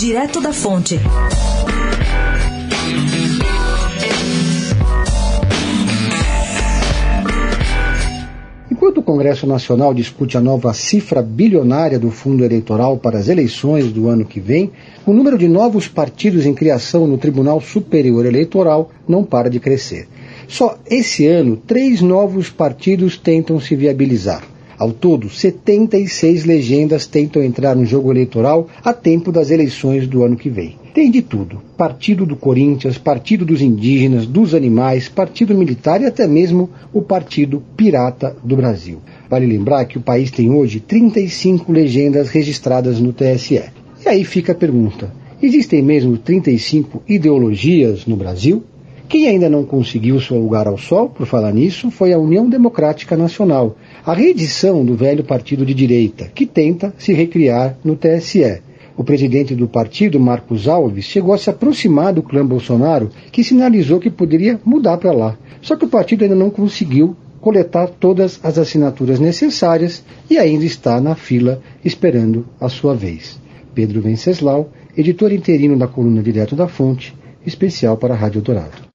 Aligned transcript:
Direto 0.00 0.40
da 0.40 0.50
Fonte. 0.50 0.98
Enquanto 8.70 8.96
o 8.96 9.02
Congresso 9.02 9.46
Nacional 9.46 9.92
discute 9.92 10.38
a 10.38 10.40
nova 10.40 10.72
cifra 10.72 11.20
bilionária 11.20 11.98
do 11.98 12.10
fundo 12.10 12.42
eleitoral 12.42 12.96
para 12.96 13.18
as 13.18 13.28
eleições 13.28 13.92
do 13.92 14.08
ano 14.08 14.24
que 14.24 14.40
vem, 14.40 14.72
o 15.04 15.12
número 15.12 15.36
de 15.36 15.46
novos 15.46 15.86
partidos 15.86 16.46
em 16.46 16.54
criação 16.54 17.06
no 17.06 17.18
Tribunal 17.18 17.60
Superior 17.60 18.24
Eleitoral 18.24 18.90
não 19.06 19.22
para 19.22 19.50
de 19.50 19.60
crescer. 19.60 20.08
Só 20.48 20.78
esse 20.86 21.26
ano, 21.26 21.58
três 21.58 22.00
novos 22.00 22.48
partidos 22.48 23.18
tentam 23.18 23.60
se 23.60 23.76
viabilizar. 23.76 24.42
Ao 24.80 24.92
todo, 24.92 25.28
76 25.28 26.46
legendas 26.46 27.06
tentam 27.06 27.42
entrar 27.42 27.76
no 27.76 27.84
jogo 27.84 28.10
eleitoral 28.10 28.66
a 28.82 28.94
tempo 28.94 29.30
das 29.30 29.50
eleições 29.50 30.06
do 30.06 30.24
ano 30.24 30.38
que 30.38 30.48
vem. 30.48 30.76
Tem 30.94 31.10
de 31.10 31.20
tudo: 31.20 31.60
Partido 31.76 32.24
do 32.24 32.34
Corinthians, 32.34 32.96
Partido 32.96 33.44
dos 33.44 33.60
Indígenas, 33.60 34.26
dos 34.26 34.54
Animais, 34.54 35.06
Partido 35.06 35.54
Militar 35.54 36.00
e 36.00 36.06
até 36.06 36.26
mesmo 36.26 36.70
o 36.94 37.02
Partido 37.02 37.62
Pirata 37.76 38.34
do 38.42 38.56
Brasil. 38.56 39.00
Vale 39.28 39.44
lembrar 39.44 39.84
que 39.84 39.98
o 39.98 40.00
país 40.00 40.30
tem 40.30 40.50
hoje 40.50 40.80
35 40.80 41.70
legendas 41.70 42.30
registradas 42.30 42.98
no 42.98 43.12
TSE. 43.12 43.62
E 44.02 44.08
aí 44.08 44.24
fica 44.24 44.52
a 44.52 44.54
pergunta: 44.54 45.12
existem 45.42 45.82
mesmo 45.82 46.16
35 46.16 47.02
ideologias 47.06 48.06
no 48.06 48.16
Brasil? 48.16 48.64
Quem 49.10 49.26
ainda 49.26 49.50
não 49.50 49.64
conseguiu 49.64 50.20
seu 50.20 50.38
lugar 50.38 50.68
ao 50.68 50.78
sol, 50.78 51.08
por 51.08 51.26
falar 51.26 51.52
nisso, 51.52 51.90
foi 51.90 52.12
a 52.12 52.18
União 52.18 52.48
Democrática 52.48 53.16
Nacional, 53.16 53.76
a 54.06 54.14
reedição 54.14 54.84
do 54.84 54.94
velho 54.94 55.24
partido 55.24 55.66
de 55.66 55.74
direita, 55.74 56.30
que 56.32 56.46
tenta 56.46 56.94
se 56.96 57.12
recriar 57.12 57.76
no 57.82 57.96
TSE. 57.96 58.62
O 58.96 59.02
presidente 59.02 59.52
do 59.52 59.66
partido, 59.66 60.20
Marcos 60.20 60.68
Alves, 60.68 61.06
chegou 61.06 61.34
a 61.34 61.38
se 61.38 61.50
aproximar 61.50 62.12
do 62.12 62.22
clã 62.22 62.46
Bolsonaro, 62.46 63.10
que 63.32 63.42
sinalizou 63.42 63.98
que 63.98 64.10
poderia 64.10 64.60
mudar 64.64 64.96
para 64.96 65.10
lá. 65.10 65.36
Só 65.60 65.74
que 65.74 65.86
o 65.86 65.88
partido 65.88 66.22
ainda 66.22 66.36
não 66.36 66.48
conseguiu 66.48 67.16
coletar 67.40 67.88
todas 67.88 68.38
as 68.44 68.58
assinaturas 68.58 69.18
necessárias 69.18 70.04
e 70.30 70.38
ainda 70.38 70.64
está 70.64 71.00
na 71.00 71.16
fila 71.16 71.60
esperando 71.84 72.46
a 72.60 72.68
sua 72.68 72.94
vez. 72.94 73.40
Pedro 73.74 74.02
Venceslau, 74.02 74.70
editor 74.96 75.32
interino 75.32 75.76
da 75.76 75.88
coluna 75.88 76.22
Direto 76.22 76.54
da 76.54 76.68
Fonte, 76.68 77.12
especial 77.44 77.96
para 77.96 78.14
a 78.14 78.16
Rádio 78.16 78.40
Dourado. 78.40 78.88